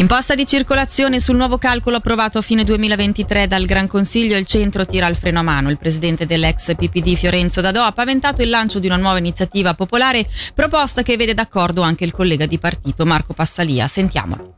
[0.00, 4.86] Imposta di circolazione sul nuovo calcolo approvato a fine 2023 dal Gran Consiglio, il centro
[4.86, 5.70] tira il freno a mano.
[5.70, 10.24] Il presidente dell'ex PPD Fiorenzo Dadò ha paventato il lancio di una nuova iniziativa popolare,
[10.54, 13.88] proposta che vede d'accordo anche il collega di partito Marco Passalia.
[13.88, 14.57] Sentiamolo.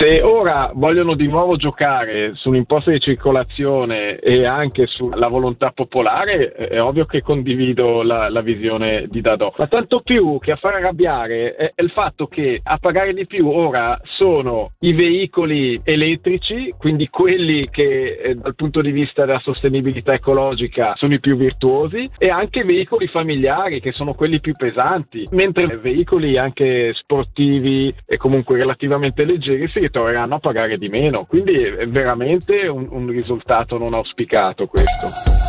[0.00, 6.80] Se ora vogliono di nuovo giocare sull'imposta di circolazione e anche sulla volontà popolare, è
[6.80, 9.52] ovvio che condivido la, la visione di Dadò.
[9.58, 13.26] Ma tanto più che a far arrabbiare è, è, il fatto che a pagare di
[13.26, 19.40] più ora sono i veicoli elettrici, quindi quelli che eh, dal punto di vista della
[19.40, 24.56] sostenibilità ecologica sono i più virtuosi, e anche i veicoli familiari che sono quelli più
[24.56, 31.24] pesanti, mentre veicoli anche sportivi e comunque relativamente leggeri si troveranno a pagare di meno.
[31.24, 35.39] Quindi è veramente un, un risultato non auspicato questo.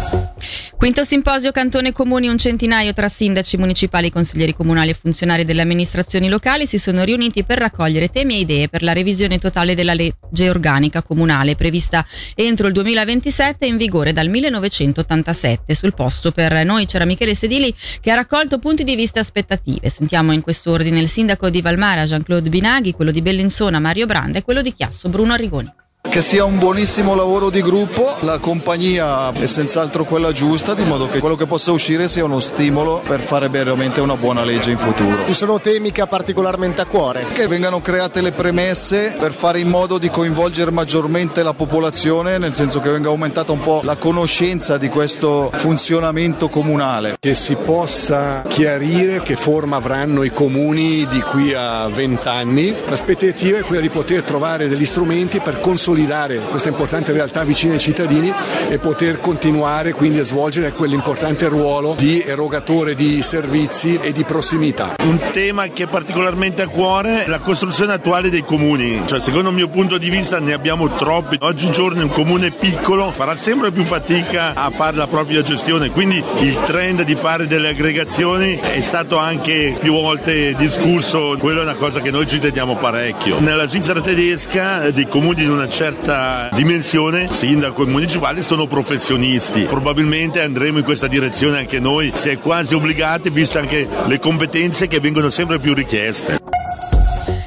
[0.82, 6.28] Quinto simposio Cantone Comuni, un centinaio tra sindaci municipali, consiglieri comunali e funzionari delle amministrazioni
[6.28, 10.50] locali si sono riuniti per raccogliere temi e idee per la revisione totale della legge
[10.50, 15.76] organica comunale prevista entro il 2027 in vigore dal 1987.
[15.76, 19.88] Sul posto per noi c'era Michele Sedili che ha raccolto punti di vista e aspettative.
[19.88, 24.42] Sentiamo in quest'ordine il sindaco di Valmara Jean-Claude Binaghi, quello di Bellinzona Mario Branda e
[24.42, 25.72] quello di Chiasso Bruno Arrigoni.
[26.10, 31.08] Che sia un buonissimo lavoro di gruppo, la compagnia è senz'altro quella giusta, di modo
[31.08, 34.78] che quello che possa uscire sia uno stimolo per fare veramente una buona legge in
[34.78, 35.26] futuro.
[35.28, 37.28] Ci sono temi che ha particolarmente a cuore.
[37.32, 42.56] Che vengano create le premesse per fare in modo di coinvolgere maggiormente la popolazione, nel
[42.56, 47.16] senso che venga aumentata un po' la conoscenza di questo funzionamento comunale.
[47.20, 52.76] Che si possa chiarire che forma avranno i comuni di qui a vent'anni.
[52.90, 57.74] L'aspettativa è quella di poter trovare degli strumenti per consolidare consolidare questa importante realtà vicina
[57.74, 58.34] ai cittadini
[58.70, 64.96] e poter continuare quindi a svolgere quell'importante ruolo di erogatore di servizi e di prossimità.
[65.04, 69.50] Un tema che è particolarmente a cuore è la costruzione attuale dei comuni, cioè secondo
[69.50, 71.38] il mio punto di vista ne abbiamo troppi.
[71.42, 76.58] Oggigiorno un comune piccolo farà sempre più fatica a fare la propria gestione, quindi il
[76.64, 82.00] trend di fare delle aggregazioni è stato anche più volte discusso, quello è una cosa
[82.00, 83.40] che noi ci teniamo parecchio.
[83.42, 89.64] Nella Svizzera tedesca dei comuni di una certa certa dimensione, sindaco e municipali sono professionisti.
[89.64, 94.86] Probabilmente andremo in questa direzione anche noi, si è quasi obbligati, viste anche le competenze
[94.86, 96.38] che vengono sempre più richieste.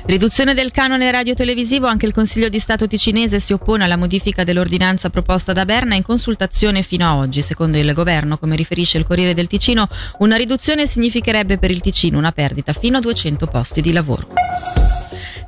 [0.06, 5.10] Riduzione del canone radio-televisivo, anche il Consiglio di Stato ticinese si oppone alla modifica dell'ordinanza
[5.10, 7.40] proposta da Berna in consultazione fino a oggi.
[7.40, 12.18] Secondo il governo, come riferisce il Corriere del Ticino, una riduzione significherebbe per il Ticino
[12.18, 14.43] una perdita fino a 200 posti di lavoro.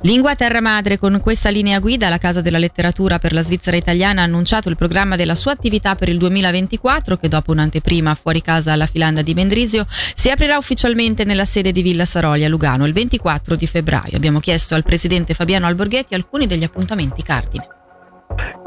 [0.01, 4.21] Lingua terra madre, con questa linea guida la Casa della Letteratura per la Svizzera italiana
[4.21, 8.73] ha annunciato il programma della sua attività per il 2024 che dopo un'anteprima fuori casa
[8.73, 12.93] alla Filanda di Mendrisio si aprirà ufficialmente nella sede di Villa Saroli a Lugano il
[12.93, 14.15] 24 di febbraio.
[14.15, 17.76] Abbiamo chiesto al presidente Fabiano Alborghetti alcuni degli appuntamenti cardine.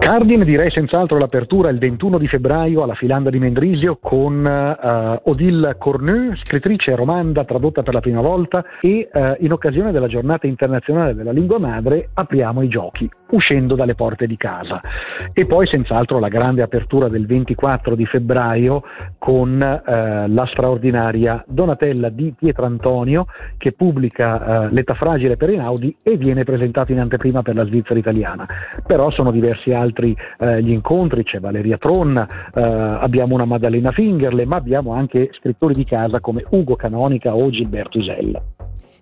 [0.00, 5.76] Cardine direi senz'altro l'apertura il 21 di febbraio alla Filanda di Mendrisio con uh, Odile
[5.78, 11.14] Cornu, scrittrice romanda tradotta per la prima volta e uh, in occasione della giornata internazionale
[11.14, 14.80] della lingua madre apriamo i giochi uscendo dalle porte di casa.
[15.32, 18.82] E poi senz'altro la grande apertura del 24 di febbraio
[19.18, 23.26] con uh, la straordinaria Donatella di Pietrantonio
[23.58, 28.46] che pubblica L'età fragile per Einaudi e viene presentata in anteprima per la Svizzera italiana.
[28.86, 33.92] Però sono diversi altri altri eh, gli incontri, c'è Valeria Tronna, eh, abbiamo una Maddalena
[33.92, 38.42] Fingerle, ma abbiamo anche scrittori di casa come Ugo Canonica o Gilberto Isella.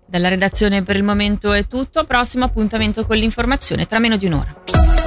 [0.07, 4.98] Dalla redazione per il momento è tutto, prossimo appuntamento con l'informazione tra meno di un'ora.